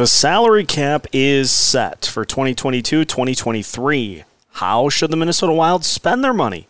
[0.00, 4.24] The salary cap is set for 2022 2023.
[4.52, 6.68] How should the Minnesota Wild spend their money?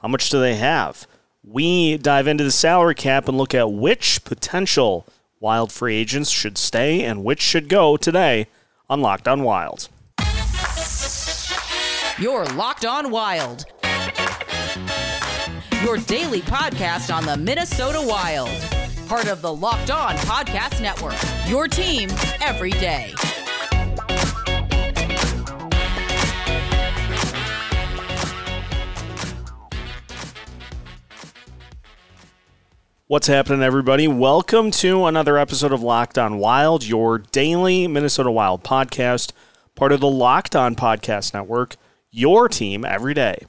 [0.00, 1.08] How much do they have?
[1.42, 5.04] We dive into the salary cap and look at which potential
[5.40, 8.46] Wild free agents should stay and which should go today
[8.88, 9.88] on Locked On Wild.
[12.20, 13.64] You're Locked On Wild.
[15.82, 18.79] Your daily podcast on the Minnesota Wild
[19.10, 21.16] part of the Locked On Podcast Network.
[21.48, 22.08] Your team
[22.40, 23.12] every day.
[33.08, 34.06] What's happening, everybody?
[34.06, 39.32] Welcome to another episode of Locked On Wild, your daily Minnesota Wild podcast,
[39.74, 41.74] part of the Locked On Podcast Network,
[42.12, 43.44] your team every day.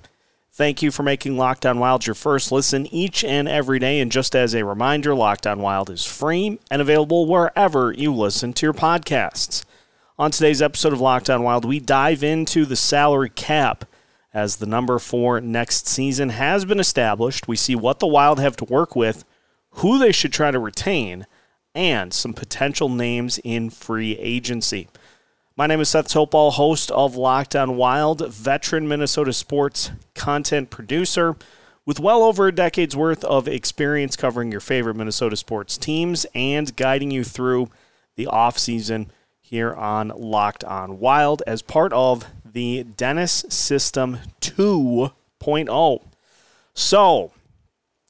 [0.53, 4.01] Thank you for making Locked On Wild your first listen each and every day.
[4.01, 8.51] And just as a reminder, Locked On Wild is free and available wherever you listen
[8.53, 9.63] to your podcasts.
[10.19, 13.85] On today's episode of Locked On Wild, we dive into the salary cap
[14.33, 17.47] as the number for next season has been established.
[17.47, 19.23] We see what the Wild have to work with,
[19.75, 21.27] who they should try to retain,
[21.73, 24.89] and some potential names in free agency.
[25.61, 31.35] My name is Seth Topal, host of Locked On Wild, veteran Minnesota sports content producer
[31.85, 36.75] with well over a decade's worth of experience covering your favorite Minnesota sports teams and
[36.75, 37.69] guiding you through
[38.15, 46.03] the offseason here on Locked On Wild as part of the Dennis System 2.0.
[46.73, 47.31] So,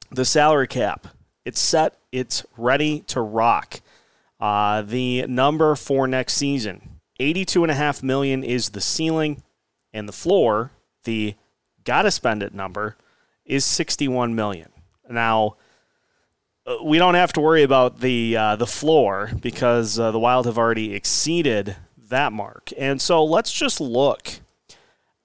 [0.10, 1.06] the salary cap,
[1.44, 3.82] it's set, it's ready to rock.
[4.40, 9.44] Uh, the number for next season, 82.5 million is the ceiling
[9.94, 10.72] and the floor,
[11.04, 11.36] the
[11.84, 12.96] gotta spend it number
[13.46, 14.70] is 61 million.
[15.10, 15.58] Now,
[16.66, 20.46] uh, we don't have to worry about the uh, the floor because uh, the Wild
[20.46, 21.76] have already exceeded
[22.10, 22.72] that mark.
[22.78, 24.40] And so let's just look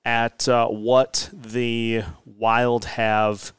[0.04, 3.52] at uh, what the Wild have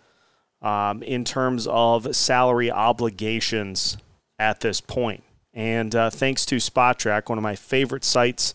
[0.62, 3.97] um, in terms of salary obligations
[4.39, 5.23] at this point.
[5.57, 8.53] And uh, thanks to Spotrac, one of my favorite sites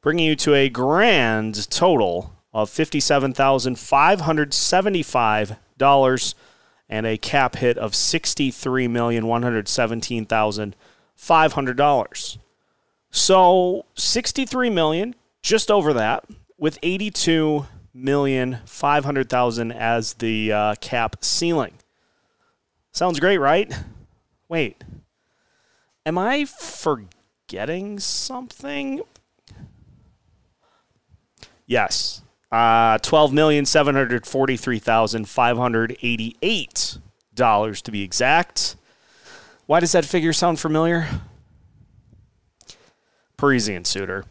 [0.01, 6.35] bringing you to a grand total of fifty-seven thousand five hundred seventy-five dollars
[6.89, 10.75] and a cap hit of sixty-three million one hundred seventeen thousand
[11.15, 12.37] five hundred dollars.
[13.11, 16.25] So sixty-three million, just over that,
[16.57, 21.73] with eighty-two million five hundred thousand as the uh, cap ceiling.
[22.91, 23.73] Sounds great, right?
[24.49, 24.83] Wait,
[26.05, 29.01] am I forgetting something?
[31.65, 36.99] Yes, uh, twelve million seven hundred forty-three thousand five hundred eighty-eight
[37.33, 38.75] dollars to be exact.
[39.65, 41.07] Why does that figure sound familiar?
[43.37, 44.25] Parise and Suter.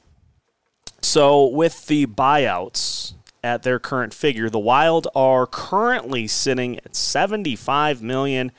[1.03, 3.15] So with the buyouts
[3.45, 4.49] at their current figure.
[4.49, 8.51] The Wild are currently sitting at seventy-five million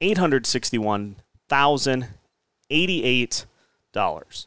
[0.00, 1.16] eight hundred sixty-one
[1.48, 2.06] thousand
[2.70, 3.46] eighty-eight
[3.92, 4.46] dollars,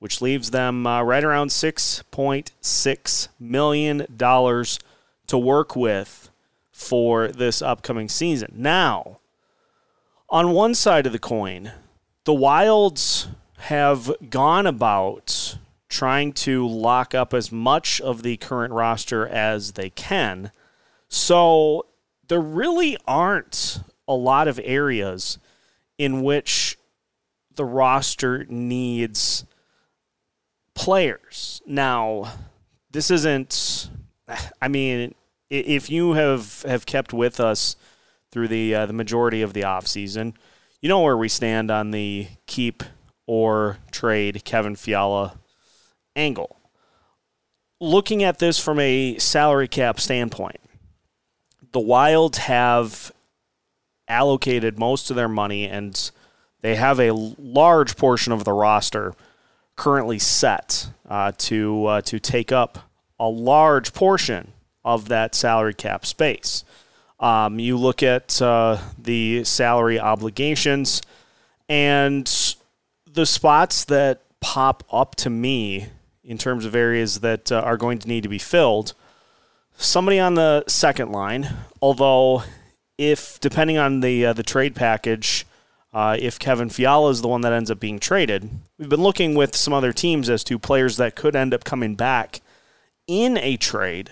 [0.00, 4.80] which leaves them uh, right around six point six million dollars
[5.28, 6.30] to work with
[6.72, 8.52] for this upcoming season.
[8.56, 9.20] Now,
[10.28, 11.72] on one side of the coin,
[12.24, 13.28] the Wilds
[13.58, 19.90] have gone about trying to lock up as much of the current roster as they
[19.90, 20.50] can.
[21.08, 21.86] So
[22.28, 25.38] there really aren't a lot of areas
[25.96, 26.78] in which
[27.54, 29.44] the roster needs
[30.74, 31.62] players.
[31.66, 32.32] Now,
[32.90, 33.90] this isn't
[34.60, 35.14] I mean,
[35.50, 37.76] if you have have kept with us
[38.30, 40.34] through the uh, the majority of the offseason,
[40.80, 42.82] you know where we stand on the keep
[43.26, 45.38] or trade Kevin Fiala
[46.18, 46.56] angle.
[47.80, 50.60] Looking at this from a salary cap standpoint,
[51.72, 53.12] the Wild have
[54.08, 56.10] allocated most of their money and
[56.60, 59.14] they have a large portion of the roster
[59.76, 62.90] currently set uh, to uh, to take up
[63.20, 64.52] a large portion
[64.84, 66.64] of that salary cap space.
[67.20, 71.02] Um, you look at uh, the salary obligations
[71.68, 72.26] and
[73.06, 75.88] the spots that pop up to me
[76.28, 78.92] in terms of areas that uh, are going to need to be filled.
[79.78, 81.48] Somebody on the second line,
[81.80, 82.44] although
[82.98, 85.46] if depending on the uh, the trade package,
[85.92, 89.34] uh, if Kevin Fiala is the one that ends up being traded, we've been looking
[89.34, 92.42] with some other teams as to players that could end up coming back
[93.06, 94.10] in a trade.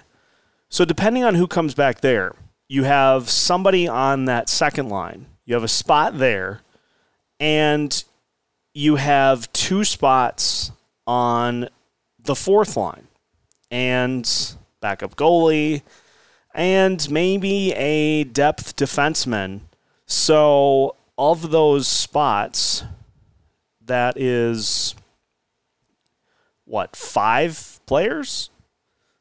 [0.70, 2.34] So depending on who comes back there,
[2.66, 5.26] you have somebody on that second line.
[5.44, 6.62] You have a spot there,
[7.38, 8.02] and
[8.72, 10.72] you have two spots
[11.06, 11.68] on
[12.26, 13.08] the fourth line,
[13.70, 15.82] and backup goalie,
[16.54, 19.60] and maybe a depth defenseman.
[20.06, 22.84] So of those spots,
[23.84, 24.94] that is
[26.64, 28.50] what five players,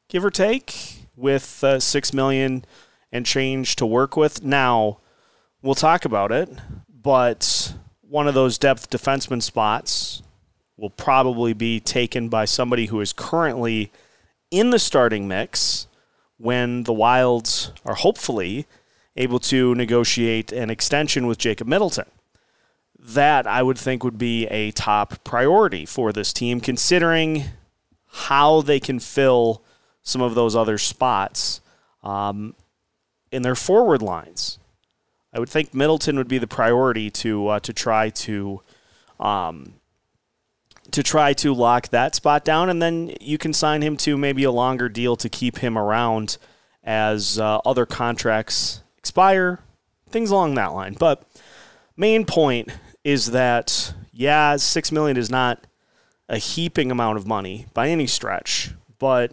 [0.08, 2.64] give or take, with uh, six million
[3.10, 4.42] and change to work with.
[4.42, 4.98] Now,
[5.62, 6.50] we'll talk about it,
[6.88, 10.22] but one of those depth defenseman spots
[10.76, 13.90] will probably be taken by somebody who is currently
[14.50, 15.86] in the starting mix
[16.38, 18.66] when the Wilds are hopefully
[19.16, 22.06] able to negotiate an extension with Jacob Middleton.
[22.98, 27.44] That I would think would be a top priority for this team, considering
[28.06, 29.62] how they can fill
[30.02, 31.60] some of those other spots
[32.02, 32.54] um,
[33.30, 34.58] in their forward lines.
[35.32, 38.62] I would think Middleton would be the priority to uh, to try to
[39.20, 39.74] um,
[40.92, 44.44] to try to lock that spot down, and then you can sign him to maybe
[44.44, 46.38] a longer deal to keep him around
[46.84, 49.60] as uh, other contracts expire,
[50.08, 50.94] things along that line.
[50.94, 51.26] But
[51.96, 52.70] main point
[53.04, 55.66] is that yeah, six million is not
[56.28, 59.32] a heaping amount of money by any stretch, but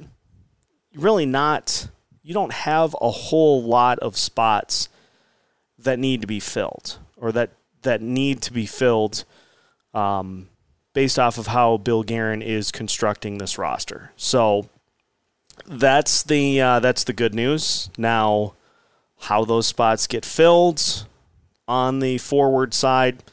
[0.96, 1.88] really not.
[2.22, 4.90] You don't have a whole lot of spots
[5.78, 7.52] that need to be filled or that
[7.82, 9.26] that need to be filled
[9.94, 10.50] um,
[10.94, 14.12] based off of how Bill Guerin is constructing this roster.
[14.16, 14.70] So
[15.66, 17.90] that's the uh, that's the good news.
[17.98, 18.54] Now,
[19.22, 21.08] how those spots get filled
[21.68, 23.24] on the forward side,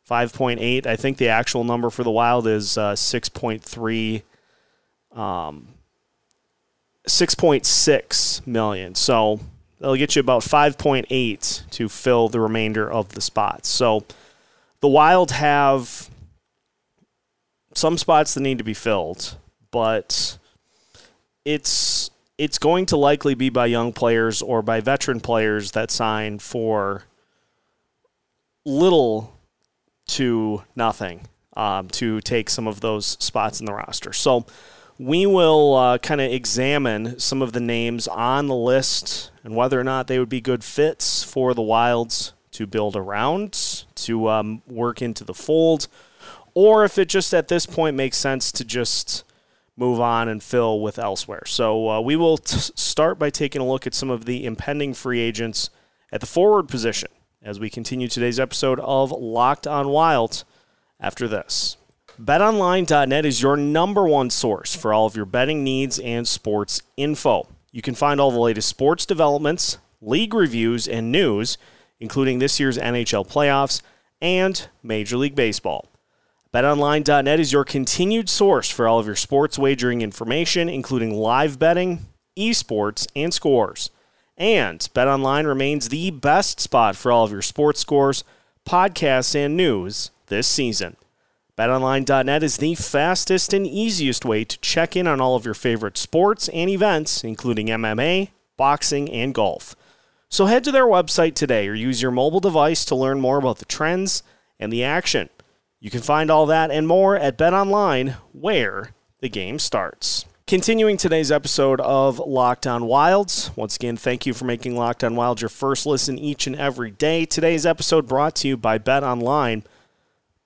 [0.08, 0.86] 5.8.
[0.86, 4.22] I think the actual number for the Wild is uh, 6.3,
[5.18, 5.68] um,
[7.08, 8.94] 6.6 million.
[8.94, 9.40] So
[9.80, 13.68] they'll get you about 5.8 to fill the remainder of the spots.
[13.68, 14.04] So
[14.80, 16.10] the Wild have
[17.74, 19.36] some spots that need to be filled,
[19.70, 20.38] but
[21.44, 26.38] it's it's going to likely be by young players or by veteran players that sign
[26.38, 27.04] for
[28.64, 29.38] little
[30.06, 34.14] to nothing um, to take some of those spots in the roster.
[34.14, 34.46] So
[35.00, 39.80] we will uh, kind of examine some of the names on the list and whether
[39.80, 44.60] or not they would be good fits for the Wilds to build around, to um,
[44.66, 45.88] work into the fold,
[46.52, 49.24] or if it just at this point makes sense to just
[49.74, 51.46] move on and fill with elsewhere.
[51.46, 54.92] So uh, we will t- start by taking a look at some of the impending
[54.92, 55.70] free agents
[56.12, 57.08] at the forward position
[57.42, 60.44] as we continue today's episode of Locked on Wild
[61.00, 61.78] after this.
[62.20, 67.48] BetOnline.net is your number one source for all of your betting needs and sports info.
[67.72, 71.56] You can find all the latest sports developments, league reviews, and news,
[71.98, 73.80] including this year's NHL playoffs
[74.20, 75.88] and Major League Baseball.
[76.52, 82.00] BetOnline.net is your continued source for all of your sports wagering information, including live betting,
[82.38, 83.88] esports, and scores.
[84.36, 88.24] And BetOnline remains the best spot for all of your sports scores,
[88.68, 90.96] podcasts, and news this season.
[91.60, 95.98] BetOnline.net is the fastest and easiest way to check in on all of your favorite
[95.98, 99.76] sports and events, including MMA, boxing, and golf.
[100.30, 103.58] So head to their website today or use your mobile device to learn more about
[103.58, 104.22] the trends
[104.58, 105.28] and the action.
[105.80, 110.24] You can find all that and more at BetOnline, where the game starts.
[110.46, 113.50] Continuing today's episode of Locked On Wilds.
[113.54, 116.90] Once again, thank you for making Locked On Wild your first listen each and every
[116.90, 117.26] day.
[117.26, 119.62] Today's episode brought to you by BetOnline.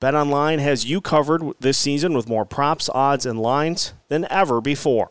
[0.04, 5.11] BetOnline has you covered this season with more props, odds, and lines than ever before.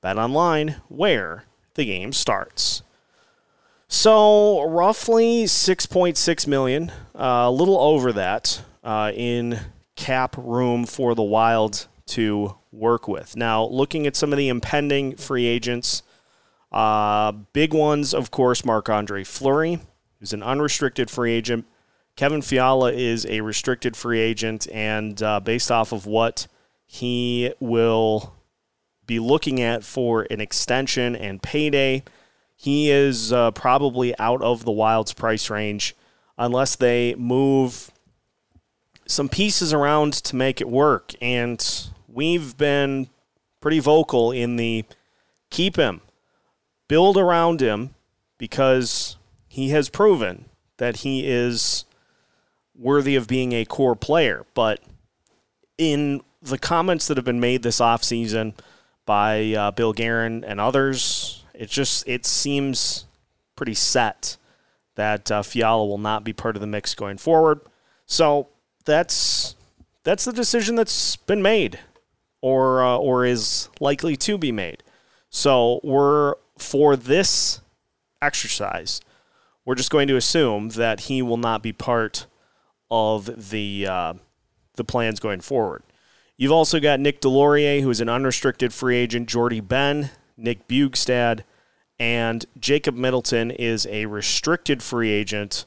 [0.00, 1.42] BetOnline, where
[1.74, 2.84] the game starts.
[3.88, 9.58] So, roughly 6.6 million, uh, a little over that uh, in
[9.96, 13.34] cap room for the Wild to work with.
[13.34, 16.04] Now, looking at some of the impending free agents,
[16.70, 19.80] uh, big ones, of course, Marc Andre Fleury,
[20.20, 21.66] who's an unrestricted free agent.
[22.18, 26.48] Kevin Fiala is a restricted free agent, and uh, based off of what
[26.84, 28.34] he will
[29.06, 32.02] be looking at for an extension and payday,
[32.56, 35.94] he is uh, probably out of the Wild's price range
[36.36, 37.92] unless they move
[39.06, 41.12] some pieces around to make it work.
[41.22, 41.64] And
[42.08, 43.10] we've been
[43.60, 44.84] pretty vocal in the
[45.50, 46.00] keep him,
[46.88, 47.94] build around him,
[48.38, 50.46] because he has proven
[50.78, 51.84] that he is
[52.78, 54.46] worthy of being a core player.
[54.54, 54.80] But
[55.76, 58.54] in the comments that have been made this offseason
[59.04, 63.04] by uh, Bill Guerin and others, it just it seems
[63.56, 64.36] pretty set
[64.94, 67.60] that uh, Fiala will not be part of the mix going forward.
[68.06, 68.48] So
[68.84, 69.56] that's
[70.04, 71.78] that's the decision that's been made,
[72.40, 74.82] or uh, or is likely to be made.
[75.30, 77.60] So we're for this
[78.22, 79.00] exercise,
[79.64, 82.26] we're just going to assume that he will not be part
[82.90, 84.14] of the uh,
[84.76, 85.82] the plans going forward.
[86.36, 91.42] You've also got Nick Deslauriers, who is an unrestricted free agent, Jordie Benn, Nick Bjugstad,
[91.98, 95.66] and Jacob Middleton is a restricted free agent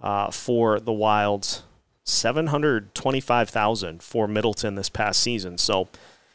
[0.00, 1.62] uh, for the Wilds.
[2.04, 5.58] 725,000 for Middleton this past season.
[5.58, 5.88] So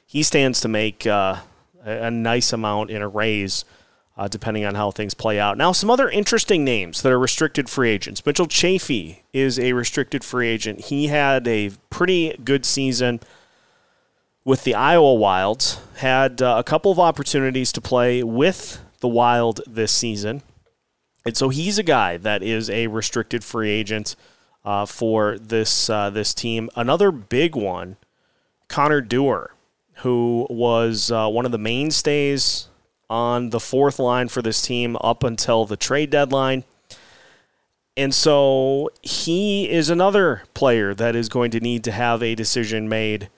[0.06, 1.38] he stands to make uh,
[1.84, 3.66] a nice amount in a raise
[4.16, 5.58] uh, depending on how things play out.
[5.58, 8.26] Now, some other interesting names that are restricted free agents.
[8.26, 10.82] Mitchell Chaffee is a restricted free agent.
[10.82, 13.20] He had a pretty good season
[14.46, 19.62] with the Iowa Wilds, had uh, a couple of opportunities to play with the Wild
[19.66, 20.44] this season.
[21.26, 24.16] And so he's a guy that is a restricted free agent
[24.66, 26.70] uh, for this uh, this team.
[26.76, 27.98] Another big one,
[28.68, 29.54] Connor Dewar,
[29.98, 32.68] who was uh, one of the mainstays
[33.14, 36.64] on the fourth line for this team up until the trade deadline.
[37.96, 42.90] And so he is another player that is going to need to have a decision
[42.90, 43.30] made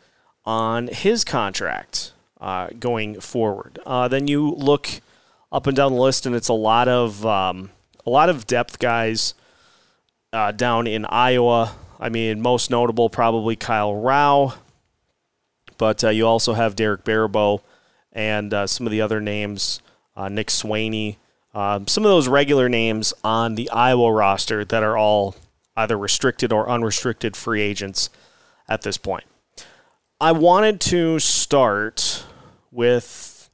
[0.46, 3.78] on his contract uh, going forward.
[3.86, 4.88] Uh, then you look
[5.52, 7.70] up and down the list, and it's a lot of um,
[8.06, 9.34] a lot of depth guys
[10.32, 11.76] uh, down in Iowa.
[12.00, 14.54] I mean, most notable probably Kyle Rau,
[15.78, 17.60] but uh, you also have Derek Baribeau
[18.16, 19.82] and uh, some of the other names,
[20.16, 21.18] uh, Nick Swaney,
[21.54, 25.36] um, some of those regular names on the Iowa roster that are all
[25.78, 28.10] either restricted or unrestricted free agents
[28.68, 29.26] at this point.
[30.20, 32.26] I wanted to start
[32.72, 33.50] with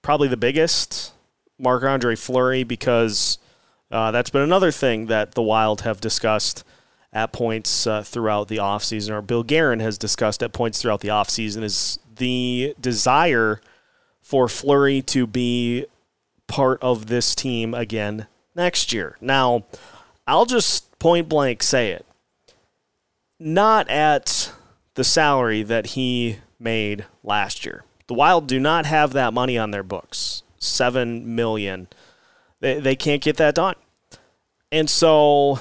[0.00, 1.12] probably the biggest,
[1.58, 3.38] Marc Andre Fleury, because
[3.90, 6.64] uh, that's been another thing that the Wild have discussed
[7.12, 11.08] at points uh, throughout the offseason, or Bill Guerin has discussed at points throughout the
[11.08, 13.60] offseason, is the desire
[14.32, 15.84] for Fleury to be
[16.46, 19.18] part of this team again next year.
[19.20, 19.64] Now,
[20.26, 22.06] I'll just point blank say it.
[23.38, 24.50] Not at
[24.94, 27.84] the salary that he made last year.
[28.06, 30.44] The Wild do not have that money on their books.
[30.56, 31.88] Seven million.
[32.60, 33.74] They, they can't get that done.
[34.70, 35.58] And so,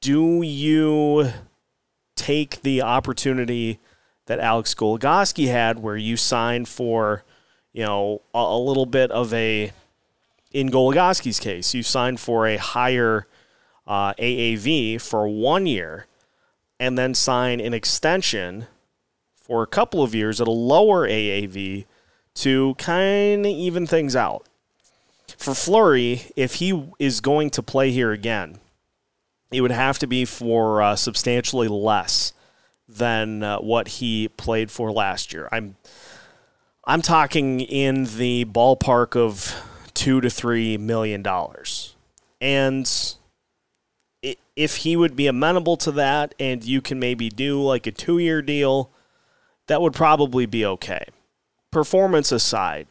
[0.00, 1.32] do you
[2.16, 3.78] take the opportunity
[4.24, 7.24] that Alex Goligoski had where you sign for
[7.72, 9.72] you know, a, a little bit of a,
[10.52, 13.26] in Goligoski's case, you signed for a higher
[13.86, 16.06] uh, AAV for one year
[16.78, 18.66] and then sign an extension
[19.34, 21.84] for a couple of years at a lower AAV
[22.34, 24.46] to kind of even things out.
[25.36, 28.58] For Fleury, if he is going to play here again,
[29.52, 32.32] it would have to be for uh, substantially less
[32.88, 35.48] than uh, what he played for last year.
[35.52, 35.76] I'm
[36.84, 39.54] I'm talking in the ballpark of
[39.94, 41.94] two to three million dollars.
[42.40, 42.90] And
[44.56, 48.18] if he would be amenable to that and you can maybe do like a two
[48.18, 48.90] year deal,
[49.66, 51.04] that would probably be okay.
[51.70, 52.86] Performance aside,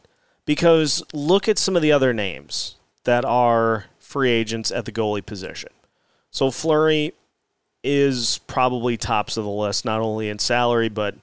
[0.46, 5.24] because look at some of the other names that are free agents at the goalie
[5.24, 5.70] position.
[6.30, 7.12] So Fleury
[7.82, 11.16] is probably tops of the list, not only in salary, but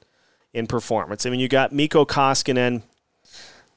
[0.57, 1.25] in performance.
[1.25, 2.81] I mean, you got Mikko Koskinen.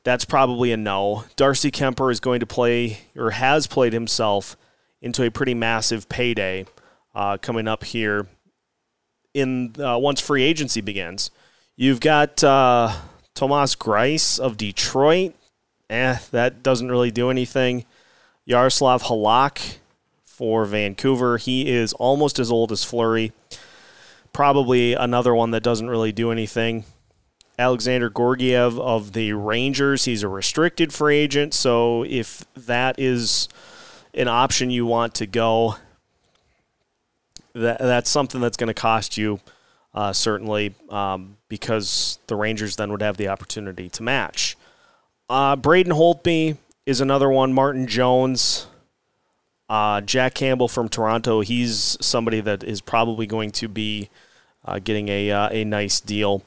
[0.02, 1.24] That's probably a no.
[1.36, 4.56] Darcy Kuemper is going to play or has played himself
[5.02, 6.64] into a pretty massive payday
[7.14, 8.26] uh, coming up here
[9.34, 11.30] in uh, once free agency begins.
[11.76, 12.96] You've got uh,
[13.34, 15.34] Thomas Greiss of Detroit.
[15.90, 17.84] Eh, that doesn't really do anything.
[18.48, 19.76] Jaroslav Halak
[20.24, 21.36] for Vancouver.
[21.36, 23.32] He is almost as old as Fleury.
[24.32, 26.84] Probably another one that doesn't really do anything.
[27.58, 30.06] Alexandar Georgiev of the Rangers.
[30.06, 33.48] He's a restricted free agent, so if that is
[34.14, 35.76] an option you want to go,
[37.54, 39.40] that that's something that's going to cost you
[39.94, 44.56] uh, certainly um, because the Rangers then would have the opportunity to match.
[45.28, 46.56] Uh, Braden Holtby
[46.86, 47.52] is another one.
[47.52, 48.66] Martin Jones,
[49.70, 51.40] uh, Jack Campbell from Toronto.
[51.40, 54.10] He's somebody that is probably going to be
[54.64, 56.42] uh, getting a uh, a nice deal.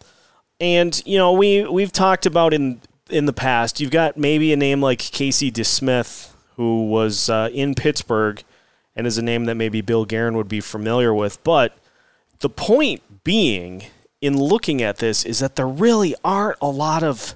[0.60, 3.80] And you know we we've talked about in in the past.
[3.80, 8.44] You've got maybe a name like Casey DeSmith, who was uh, in Pittsburgh,
[8.94, 11.42] and is a name that maybe Bill Guerin would be familiar with.
[11.46, 11.78] But
[12.40, 13.84] the point being,
[14.20, 17.36] in looking at this, is that there really aren't a lot of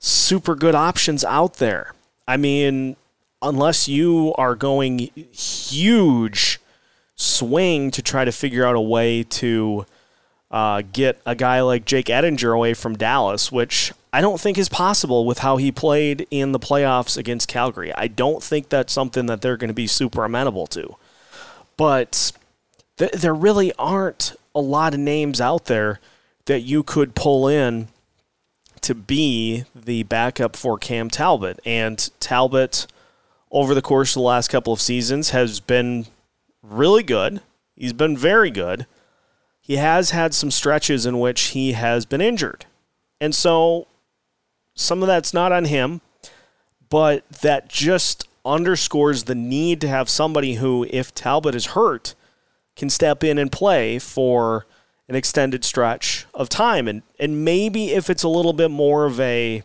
[0.00, 1.92] super good options out there.
[2.26, 2.96] I mean,
[3.44, 6.58] unless you are going huge
[7.14, 9.86] swing to try to figure out a way to
[10.50, 14.68] uh, get a guy like Jake Oettinger away from Dallas, which I don't think is
[14.68, 17.92] possible with how he played in the playoffs against Calgary.
[17.94, 20.96] I don't think that's something that they're going to be super amenable to.
[21.76, 22.32] But
[22.96, 25.98] th- there really aren't a lot of names out there
[26.44, 27.88] that you could pull in
[28.82, 31.58] to be the backup for Cam Talbot.
[31.64, 32.86] And Talbot,
[33.54, 36.06] over the course of the last couple of seasons, has been
[36.60, 37.40] really good.
[37.76, 38.86] He's been very good.
[39.60, 42.66] He has had some stretches in which he has been injured.
[43.20, 43.86] And so
[44.74, 46.00] some of that's not on him,
[46.90, 52.16] but that just underscores the need to have somebody who, if Talbot is hurt,
[52.74, 54.66] can step in and play for
[55.08, 56.88] an extended stretch of time.
[56.88, 59.62] And, and maybe if it's a little bit more of a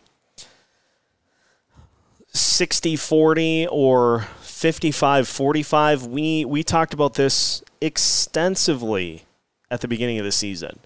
[2.32, 9.24] 60 40 or 55 45, we, we talked about this extensively
[9.70, 10.80] at the beginning of the season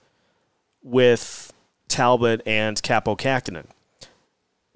[0.82, 1.52] with
[1.88, 3.66] Talbot and Kaapo Kähkönen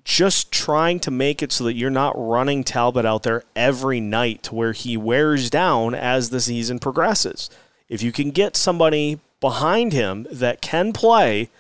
[0.09, 4.43] just trying to make it so that you're not running Talbot out there every night
[4.45, 7.51] to where he wears down as the season progresses.
[7.91, 11.51] If you can get somebody behind him that can play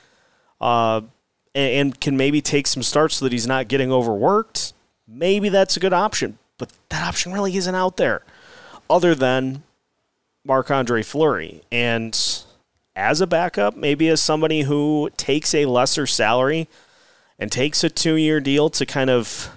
[0.62, 1.02] uh,
[1.54, 4.72] and, can maybe take some starts so that he's not getting overworked,
[5.08, 6.38] maybe that's a good option.
[6.58, 8.22] But that option really isn't out there
[8.90, 9.62] other than
[10.44, 11.62] Marc Andre Fleury.
[11.72, 12.18] And
[12.94, 16.68] as a backup, maybe as somebody who takes a lesser salary–
[17.38, 19.50] and takes a two year deal to kind of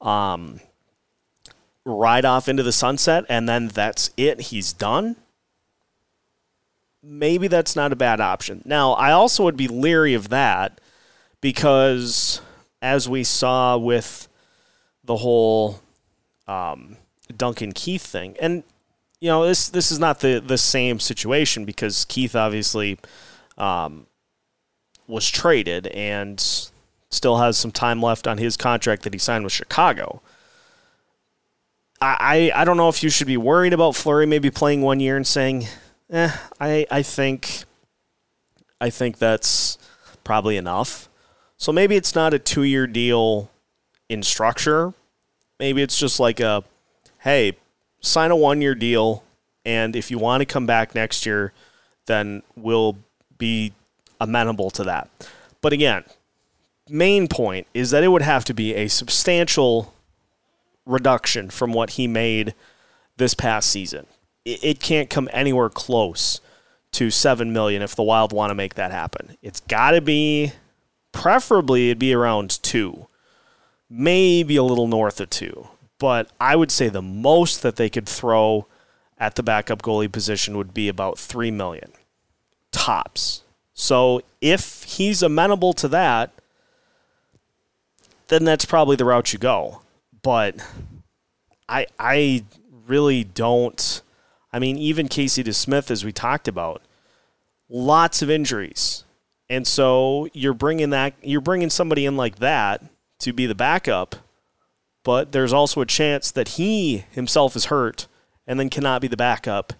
[0.00, 0.60] um,
[1.84, 5.16] ride off into the sunset and then that's it, he's done,
[7.02, 8.62] maybe that's not a bad option.
[8.64, 10.80] Now, I also would be leery of that
[11.40, 12.40] because
[12.86, 14.28] as we saw with
[15.02, 15.80] the whole
[16.46, 16.96] um,
[17.36, 18.62] Duncan Keith thing, and
[19.20, 22.98] you know this this is not the the same situation because Keith obviously
[23.58, 24.06] um,
[25.08, 26.40] was traded and
[27.10, 30.22] still has some time left on his contract that he signed with Chicago.
[32.00, 35.00] I, I, I don't know if you should be worried about Fleury maybe playing one
[35.00, 35.66] year and saying,
[36.10, 37.64] eh, I, I think
[38.80, 39.76] I think that's
[40.22, 41.08] probably enough.
[41.58, 43.50] So maybe it's not a two year deal
[44.08, 44.94] in structure.
[45.58, 46.64] Maybe it's just like a
[47.20, 47.56] hey,
[48.00, 49.24] sign a one year deal
[49.64, 51.52] and if you want to come back next year,
[52.06, 52.96] then we'll
[53.36, 53.72] be
[54.20, 55.10] amenable to that.
[55.60, 56.04] But again,
[56.88, 59.92] main point is that it would have to be a substantial
[60.86, 62.54] reduction from what he made
[63.16, 64.06] this past season.
[64.44, 66.40] It, can't come anywhere close
[66.92, 69.36] to 7 million if the Wild want to make that happen.
[69.42, 70.52] It's got to be
[71.16, 73.06] preferably it'd be around 2.
[73.88, 75.68] Maybe a little north of 2.
[75.98, 78.66] But I would say the most that they could throw
[79.18, 81.92] at the backup goalie position would be about 3 million
[82.70, 83.42] tops.
[83.72, 86.32] So if he's amenable to that,
[88.28, 89.80] then that's probably the route you go.
[90.22, 90.56] But
[91.68, 92.44] I I
[92.86, 94.02] really don't.
[94.52, 96.82] I mean, even Casey DeSmith, as we talked about,
[97.68, 99.04] lots of injuries,
[99.48, 102.82] and so you're bringing that you're bringing somebody in like that
[103.20, 104.16] to be the backup,
[105.04, 108.06] but there's also a chance that he himself is hurt
[108.46, 109.72] and then cannot be the backup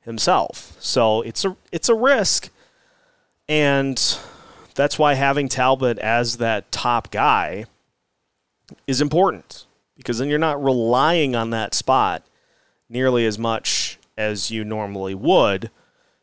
[0.00, 0.76] himself.
[0.80, 2.50] So it's a it's a risk
[3.48, 4.18] and
[4.74, 7.64] that's why having Talbot as that top guy
[8.86, 12.24] is important because then you're not relying on that spot
[12.88, 15.70] nearly as much as you normally would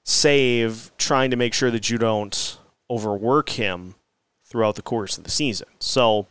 [0.04, 2.58] save trying to make sure that you don't
[2.90, 3.96] overwork him
[4.44, 5.68] throughout the course of the season.
[5.80, 6.28] So,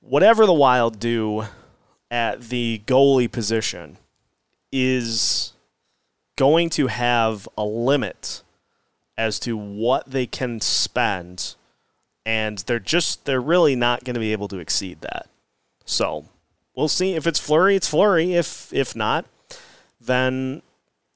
[0.00, 1.44] whatever the Wild do
[2.10, 3.98] at the goalie position
[4.72, 5.52] is
[6.36, 8.42] going to have a limit
[9.16, 11.54] as to what they can spend
[12.26, 15.26] and they're just they're really not going to be able to exceed that.
[15.84, 16.26] So,
[16.74, 18.34] we'll see if it's Fleury, it's Fleury.
[18.34, 19.26] If if not,
[20.00, 20.62] then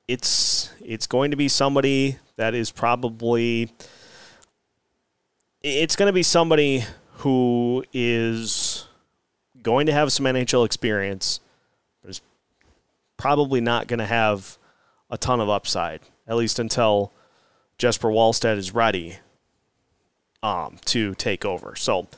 [0.07, 3.71] it's it's going to be somebody that is probably
[5.63, 6.85] it's going to be somebody
[7.19, 8.87] who is
[9.63, 11.41] going to have some NHL experience,
[12.03, 12.21] but is
[13.17, 14.57] probably not going to have
[15.11, 17.13] a ton of upside, at least until
[17.77, 19.19] Jesper Wallstedt is ready
[20.43, 21.75] um, to take over.
[21.77, 22.09] So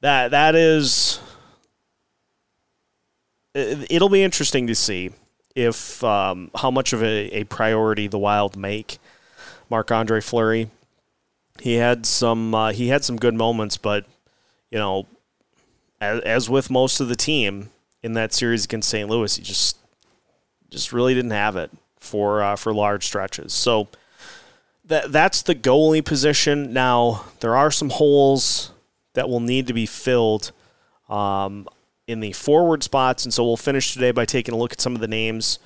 [0.00, 1.20] that that is
[3.54, 5.10] it'll be interesting to see
[5.54, 8.98] if um, how much of a, a, priority the Wild make
[9.68, 10.70] Marc Andre Fleury.
[11.60, 14.06] He had some uh, he had some good moments, but
[14.70, 15.06] you know,
[16.00, 17.70] as, as with most of the team
[18.02, 19.08] in that series against St.
[19.08, 19.76] Louis, he just
[20.70, 23.52] just really didn't have it for uh, for large stretches.
[23.52, 23.88] So
[24.84, 26.72] that that's the goalie position.
[26.72, 28.72] Now there are some holes
[29.14, 30.52] that will need to be filled.
[31.08, 31.66] Um,
[32.10, 33.24] in the forward spots.
[33.24, 35.60] And so we'll finish today by taking a look at some of the names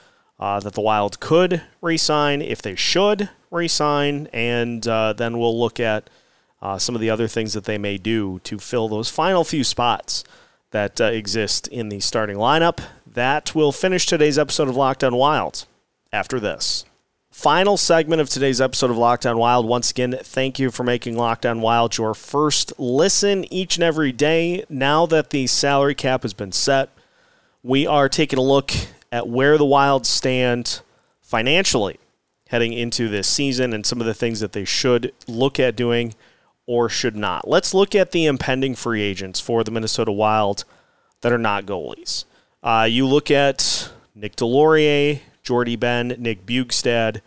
[0.45, 5.81] uh, that the Wild could resign, if they should resign, and uh, then we'll look
[5.81, 6.11] at
[6.61, 9.65] uh, some of the other things that they may do to fill those final few
[9.65, 10.23] spots
[10.71, 12.81] that uh, exist in the starting lineup.
[13.07, 15.65] That will finish today's episode of Locked On Wild
[16.13, 16.85] after this.
[17.31, 19.65] Final segment of today's episode of Locked On Wild.
[19.65, 24.13] Once again, thank you for making Locked On Wild your first listen each and every
[24.13, 24.67] day.
[24.69, 26.91] Now that the salary cap has been set,
[27.63, 28.73] we are taking a look
[29.15, 30.81] at where the Wild stand
[31.21, 32.01] financially
[32.49, 36.17] heading into this season and some of the things that they should look at doing
[36.67, 37.47] or should not.
[37.47, 40.65] Let's look at the impending free agents for the Minnesota Wild
[41.21, 42.25] that are not goalies.
[42.61, 47.21] Uh, you look at Nick Deslauriers, Jordie Benn, Nick Bjugstad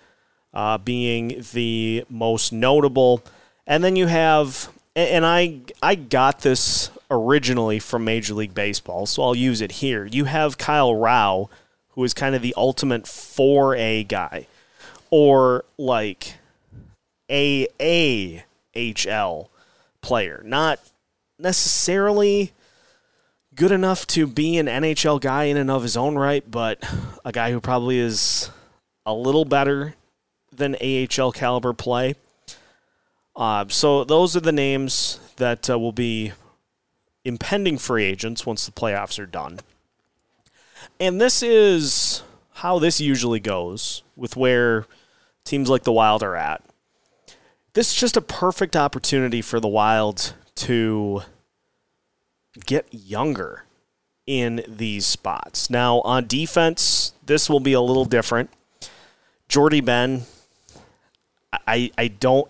[0.54, 3.24] uh, being the most notable.
[3.66, 9.24] And then you have, and I, I got this originally from Major League Baseball, so
[9.24, 10.06] I'll use it here.
[10.06, 11.50] You have Kyle Rau,
[11.98, 14.46] who is kind of the ultimate 4A guy,
[15.10, 16.36] or like
[17.28, 18.44] AAHL
[20.02, 20.80] player, not
[21.40, 22.54] necessarily
[23.56, 26.78] good enough to be an NHL guy in and of his own right, but
[27.26, 28.52] a guy who probably is
[29.04, 29.96] a little better
[30.52, 32.14] than AHL caliber play.
[33.36, 36.34] Uh, so those are the names that uh, will be
[37.26, 39.60] impending free agents once the playoffs are done.
[41.00, 44.86] And this is how this usually goes with where
[45.44, 46.64] teams like the Wild are at.
[47.74, 51.22] This is just a perfect opportunity for the Wild to
[52.66, 53.66] get younger
[54.26, 55.70] in these spots.
[55.70, 58.50] Now, on defense, this will be a little different.
[59.48, 60.24] Jordie Benn,
[61.68, 62.50] I, I don't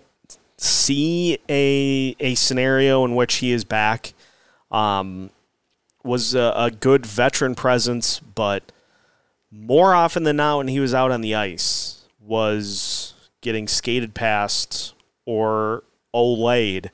[0.56, 4.14] see a, a scenario in which he is back.
[4.70, 5.30] Um,
[6.04, 8.72] was a, a good veteran presence, but
[9.50, 14.94] more often than not, when he was out on the ice, was getting skated past
[15.24, 15.84] or
[16.14, 16.90] olayed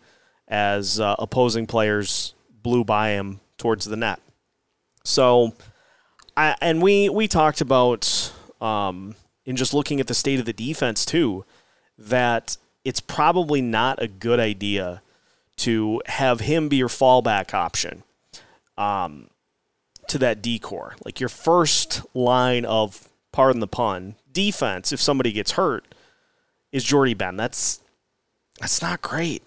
[0.49, 4.21] as uh, opposing players blew by him towards the net.
[5.05, 5.55] So,
[6.37, 10.53] I, and we we talked about um, in just looking at the state of the
[10.53, 11.45] defense too,
[11.99, 15.03] that it's probably not a good idea
[15.57, 18.03] to have him be your fallback option
[18.77, 19.29] um,
[20.09, 20.95] to that D corps.
[21.05, 25.95] Like your first line of, pardon the pun, defense, if somebody gets hurt,
[26.73, 27.37] is Jordie Benn.
[27.37, 27.81] That's
[28.61, 29.43] that's not great.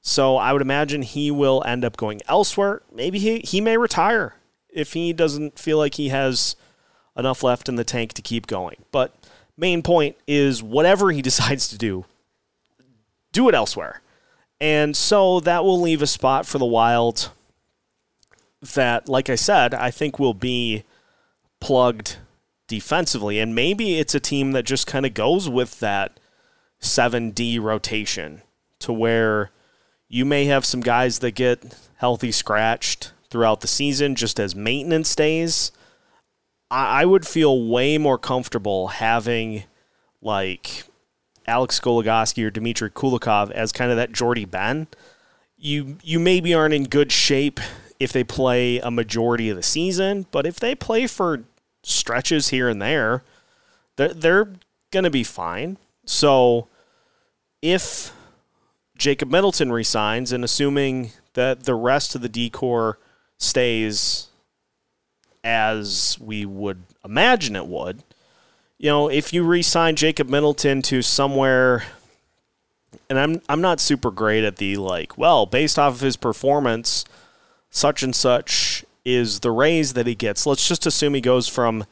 [0.00, 2.82] So I would imagine he will end up going elsewhere.
[2.92, 4.34] Maybe he, he may retire
[4.68, 6.56] if he doesn't feel like he has
[7.16, 8.84] enough left in the tank to keep going.
[8.92, 9.14] But
[9.56, 12.04] main point is whatever he decides to do,
[13.32, 14.02] do it elsewhere.
[14.60, 17.30] And so that will leave a spot for the Wild
[18.74, 20.84] that, like I said, I think will be
[21.60, 22.16] plugged
[22.66, 23.38] defensively.
[23.38, 26.18] And maybe it's a team that just kind of goes with that
[26.80, 28.42] 7D rotation
[28.80, 29.50] to where
[30.08, 35.14] you may have some guys that get healthy scratched throughout the season just as maintenance
[35.14, 35.72] days.
[36.70, 39.64] I, would feel way more comfortable having
[40.20, 40.84] like
[41.46, 44.88] Alex Goligoski or Dmitry Kulikov as kind of that Jordie Benn.
[45.56, 47.60] You you maybe aren't in good shape
[48.04, 51.44] if they play a majority of the season, but if they play for
[51.82, 53.22] stretches here and there,
[53.96, 54.52] they're, they're
[54.90, 55.78] going to be fine.
[56.04, 56.68] So
[57.62, 58.12] if
[58.96, 62.98] Jacob Middleton resigns and assuming that the rest of the D corps
[63.38, 64.28] stays
[65.42, 68.04] as we would imagine it would,
[68.78, 71.84] you know, if you re-sign Jacob Middleton to somewhere
[73.08, 77.04] and I'm I'm not super great at the like, well, based off of his performance,
[77.74, 80.46] such and such is the raise that he gets.
[80.46, 81.84] Let's just assume he goes from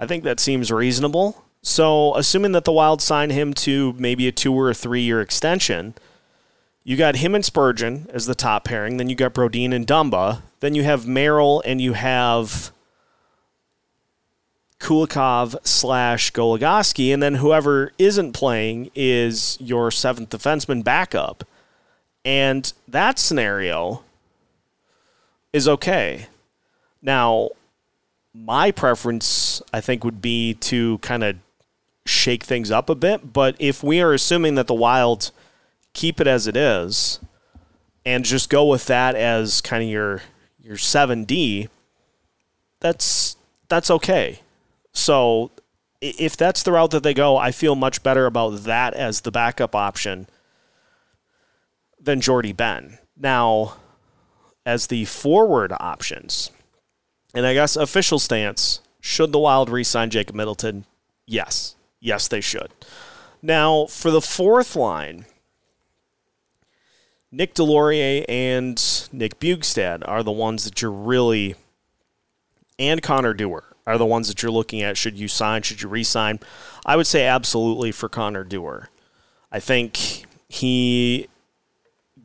[0.00, 1.44] I think that seems reasonable.
[1.62, 5.20] So, assuming that the Wild sign him to maybe a two or a three year
[5.20, 5.94] extension,
[6.82, 8.96] you got him and Spurgeon as the top pairing.
[8.96, 10.42] Then you got Brodin and Dumba.
[10.60, 12.72] Then you have Merrill and you have
[14.80, 17.12] Kulikov slash Goligoski.
[17.12, 21.44] And then whoever isn't playing is your seventh defenseman backup.
[22.24, 24.02] And that scenario
[25.52, 26.26] is okay.
[27.02, 27.50] Now,
[28.34, 31.36] my preference, I think, would be to kind of
[32.06, 33.32] shake things up a bit.
[33.32, 35.30] But if we are assuming that the Wild
[35.92, 37.20] keep it as it is,
[38.04, 40.22] and just go with that as kind of your
[40.62, 41.68] your 7D,
[42.80, 43.36] that's
[43.68, 44.40] that's okay.
[45.08, 45.52] So
[46.02, 49.30] if that's the route that they go, I feel much better about that as the
[49.30, 50.26] backup option
[51.98, 52.98] than Jordie Benn.
[53.16, 53.76] Now,
[54.66, 56.50] as the forward options,
[57.32, 60.84] and I guess official stance, should the Wild re-sign Jacob Middleton?
[61.26, 61.74] Yes.
[62.00, 62.68] Yes, they should.
[63.40, 65.24] Now, for the fourth line,
[67.32, 71.54] Nick Deslauriers and Nick Bjugstad are the ones that you're really,
[72.78, 74.98] and Connor Dewar are the ones that you're looking at.
[74.98, 75.62] Should you sign?
[75.62, 76.40] Should you re-sign?
[76.84, 78.90] I would say absolutely for Connor Dewar.
[79.50, 81.28] I think he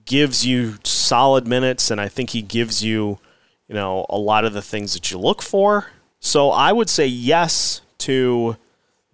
[0.05, 3.19] gives you solid minutes, and I think he gives you,
[3.67, 5.87] you know, a lot of the things that you look for.
[6.19, 8.57] So I would say yes to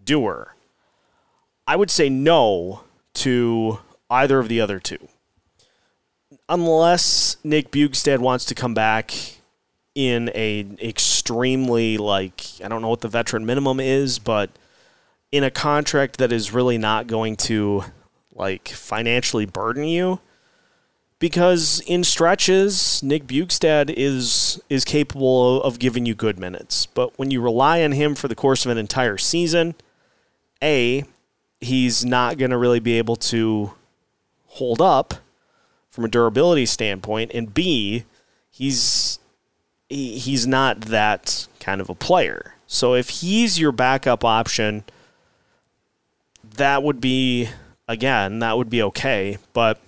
[0.04, 0.56] Dewar.
[1.68, 2.84] I would say no
[3.16, 5.08] to either of the other two
[6.48, 9.14] unless Nick Bjugstad wants to come back
[9.96, 14.50] in a extremely like I don't know what the veteran minimum is, but
[15.32, 17.84] in a contract that is really not going to
[18.34, 20.20] like financially burden you
[21.20, 26.86] because in stretches Nick Bjugstad is is capable of giving you good minutes.
[26.86, 29.76] But when you rely on him for the course of an entire season,
[30.64, 31.04] A,
[31.60, 33.74] he's not going to really be able to
[34.48, 35.16] hold up
[35.90, 38.06] from a durability standpoint, and B,
[38.50, 39.29] he's he,
[39.90, 42.54] he's not that kind of a player.
[42.68, 44.84] So if he's your backup option,
[46.56, 47.50] that would be
[47.88, 49.38] again that would be okay.
[49.54, 49.80] But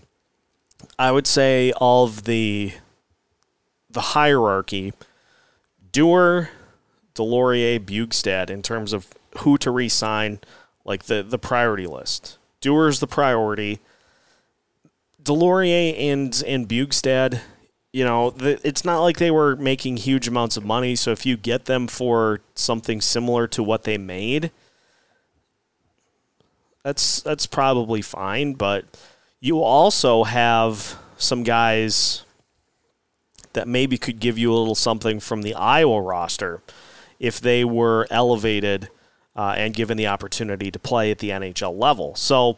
[0.98, 2.74] I would say all of the
[3.90, 4.94] the hierarchy,
[5.92, 6.50] Dewar,
[7.14, 9.08] Deslauriers, Bjugstad in terms of
[9.40, 10.40] who to re-sign,
[10.86, 12.38] like the the priority list.
[12.62, 13.80] Dewar's the priority.
[15.22, 17.42] Deslauriers and and Bjugstad,
[17.94, 20.96] you know, the, it's not like they were making huge amounts of money.
[20.96, 24.52] So if you get them for something similar to what they made,
[26.84, 28.54] that's that's probably fine.
[28.54, 28.86] But
[29.40, 32.24] you also have some guys
[33.54, 36.62] that maybe could give you a little something from the Iowa roster
[37.20, 38.90] if they were elevated
[39.36, 42.16] uh, and given the opportunity to play at the NHL level.
[42.16, 42.58] So,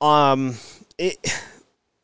[0.00, 0.54] um,
[0.96, 1.18] it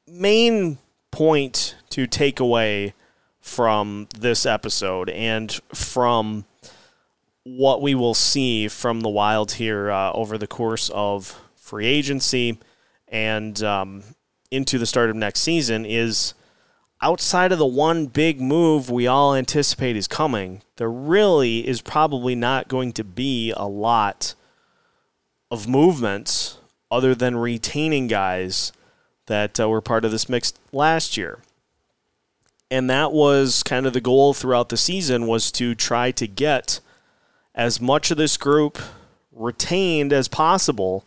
[0.09, 0.79] main
[1.11, 2.93] point to take away
[3.41, 6.45] from this episode and from
[7.43, 12.59] what we will see from the Wild here uh, over the course of free agency
[13.09, 14.03] and um,
[14.51, 16.35] into the start of next season is
[17.01, 22.35] outside of the one big move we all anticipate is coming, there really is probably
[22.35, 24.35] not going to be a lot
[25.51, 26.59] of movements
[26.91, 28.71] other than retaining guys
[29.29, 31.39] that uh, were part of this mix last year.
[32.71, 36.81] And that was kind of the goal throughout the season was to try to get
[37.55, 38.79] as much of this group
[39.33, 41.05] retained as possible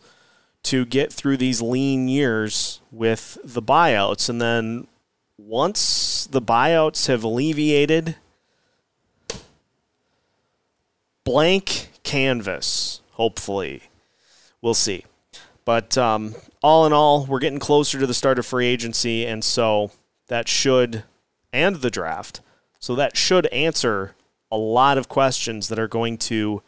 [0.63, 4.29] to get through these lean years with the buyouts.
[4.29, 4.87] And then
[5.37, 8.15] once the buyouts have alleviated,
[11.23, 13.83] blank canvas, hopefully.
[14.61, 15.05] We'll see.
[15.63, 19.43] But um, all in all, we're getting closer to the start of free agency, and
[19.43, 19.91] so
[20.27, 21.03] that should,
[21.51, 22.41] and the draft,
[22.79, 24.15] so that should answer
[24.51, 26.61] a lot of questions that are going to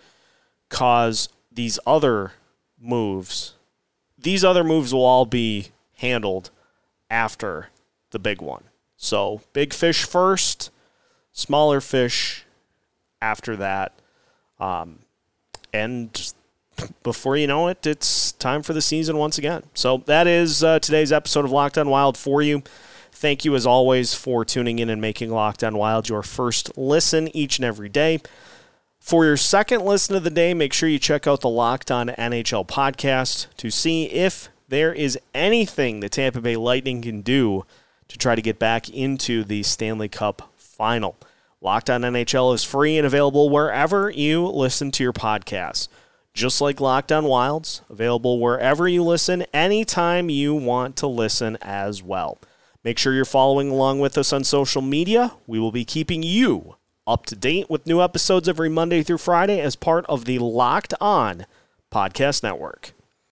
[0.69, 2.33] cause these other
[2.79, 3.53] moves.
[4.17, 6.51] These other moves will all be handled
[7.09, 7.67] after
[8.11, 8.63] the big one.
[8.97, 10.69] So, big fish first,
[11.31, 12.45] smaller fish
[13.21, 13.93] after that.
[14.59, 14.99] Um,
[15.73, 16.33] and
[17.03, 19.63] before you know it, it's time for the season once again.
[19.73, 22.63] So that is uh, today's episode of Locked On Wild for you.
[23.21, 27.27] Thank you, as always, for tuning in and making Locked On Wild your first listen
[27.38, 28.19] each and every day.
[28.99, 32.07] For your second listen of the day, make sure you check out the Locked On
[32.07, 37.63] NHL podcast to see if there is anything the Tampa Bay Lightning can do
[38.07, 41.15] to try to get back into the Stanley Cup final.
[41.62, 45.89] Locked On NHL is free and available wherever you listen to your podcasts.
[46.34, 52.01] Just like Locked On Wilds, available wherever you listen, anytime you want to listen as
[52.01, 52.39] well.
[52.83, 55.33] Make sure you're following along with us on social media.
[55.45, 59.59] We will be keeping you up to date with new episodes every Monday through Friday
[59.59, 61.45] as part of the Locked On
[61.91, 62.93] Podcast Network.